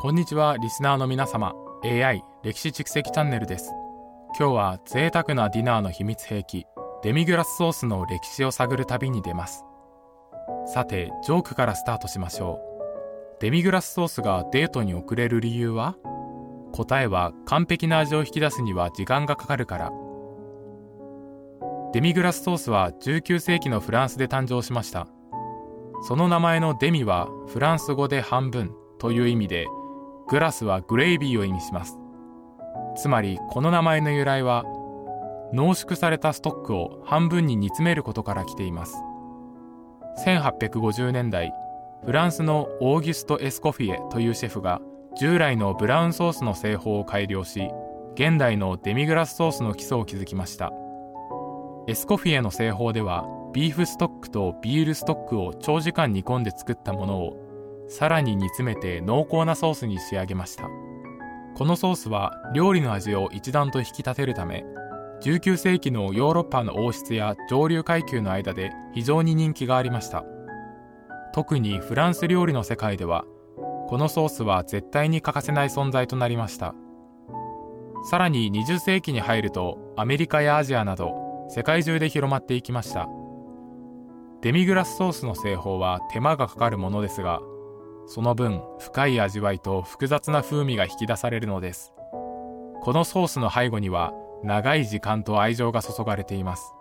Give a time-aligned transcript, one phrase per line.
[0.00, 1.54] こんにちはリスナーの皆様。
[1.82, 3.72] AI 歴史蓄積チャンネルです。
[4.38, 6.66] 今日は贅沢なディナーの秘密兵器
[7.02, 9.64] デミグラスソースの歴史を探る旅に出ます。
[10.66, 12.60] さてジョークからスタートしましょ
[13.40, 13.40] う。
[13.40, 15.96] デミグラスソースがデートに遅れる理由は？
[16.72, 19.90] 答えは完璧な味を引き出すには時間がかかるから。
[21.92, 25.08] デミグラスソースは19世紀のフランスで誕生しました。
[26.02, 29.66] その名前のデミはフランス語で半分という意味で
[30.28, 31.98] グラスはグレイビーを意味します。
[32.96, 34.64] つまりこの名前の由来は
[35.54, 38.94] 濃縮されたストックを半分に煮詰めることから来ています。
[40.26, 41.54] 1850年代
[42.04, 44.80] フランスのオーギュスト・エスコフィエというシェフが
[45.16, 47.70] 従来のブラウンソースの製法を改良し
[48.14, 50.72] 現代のデミグラスソースの基礎を築きました。
[51.86, 57.47] エスコフィエの製法ではビーフストックとビールストックを長時間煮込んで作ったものを
[57.88, 60.68] さらに煮詰めて濃厚なソースに仕上げました。
[61.56, 64.64] このソースは料理の味を一段と引き立てるため
[65.22, 70.24] 19世紀のヨーロッパの王室や上流階級の間で非常に人気がありました。
[71.32, 73.24] 特にフランス料理の世界では
[73.88, 76.74] このソースは絶対に欠かせない存在となりました。
[78.04, 83.08] さらに20世紀に入るとアメリカやアジアなど世界中で広まっていきました。
[84.42, 87.40] デミグラスソースの製法は手間がかかるものですが
[88.08, 91.92] その分深い味わいと複雑な風味が引き出されるのです。
[92.80, 96.72] このソースの背後には長い時間と愛情が注がれています。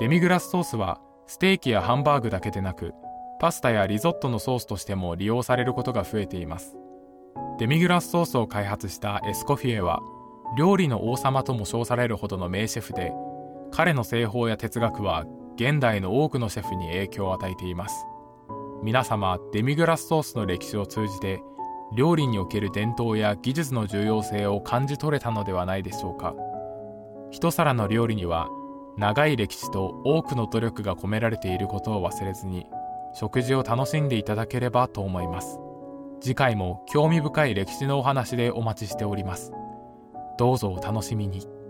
[0.00, 2.94] デミグラスソースはステーキやハンバーグだけでなく
[3.40, 6.78] パスタやリゾットのソースとしても利用されることが増えています。
[7.58, 10.00] デミグラスソースを開発したエスコフィエは
[10.56, 13.12] 料理の王様とも称されるほどの名シェフで
[13.70, 18.06] 彼の製法や哲学は現代の多くのシェフに影響を与えています。
[18.82, 21.40] 皆様デミグラスソースの歴史を通じて
[21.94, 26.34] 料理における伝統や技術の重要性を感じ取れたのではないでしょうか。
[27.30, 28.48] 一皿の料理には
[28.96, 32.66] 長い歴史と多くの努力が込められていることを忘れずに
[33.14, 35.60] 食事を楽しんでいただければと思います。
[36.20, 39.52] 次回も興味深い歴史のお話でお待ちしております。
[40.38, 41.61] どうぞお楽しみに。